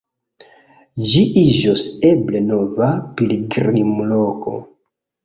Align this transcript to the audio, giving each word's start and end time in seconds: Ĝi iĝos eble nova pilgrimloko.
Ĝi 1.11 1.19
iĝos 1.41 1.83
eble 2.11 2.41
nova 2.45 2.87
pilgrimloko. 3.21 4.57